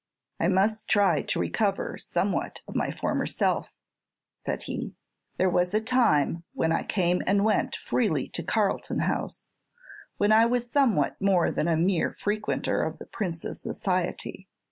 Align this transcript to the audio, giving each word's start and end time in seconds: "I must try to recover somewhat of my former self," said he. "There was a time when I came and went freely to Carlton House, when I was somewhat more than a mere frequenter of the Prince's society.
"I 0.39 0.47
must 0.47 0.87
try 0.89 1.21
to 1.21 1.39
recover 1.39 1.95
somewhat 1.99 2.61
of 2.67 2.75
my 2.75 2.89
former 2.89 3.27
self," 3.27 3.67
said 4.43 4.63
he. 4.63 4.95
"There 5.37 5.47
was 5.47 5.75
a 5.75 5.79
time 5.79 6.43
when 6.55 6.71
I 6.71 6.81
came 6.81 7.21
and 7.27 7.45
went 7.45 7.75
freely 7.75 8.27
to 8.29 8.41
Carlton 8.41 9.01
House, 9.01 9.53
when 10.17 10.31
I 10.31 10.47
was 10.47 10.71
somewhat 10.71 11.21
more 11.21 11.51
than 11.51 11.67
a 11.67 11.77
mere 11.77 12.13
frequenter 12.19 12.81
of 12.81 12.97
the 12.97 13.05
Prince's 13.05 13.61
society. 13.61 14.47